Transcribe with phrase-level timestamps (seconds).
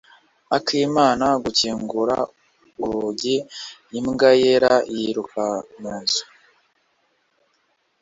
[0.57, 2.17] Akimara gukingura
[2.83, 3.35] urugi,
[3.99, 5.43] imbwa yera yiruka
[5.79, 6.23] mu nzu.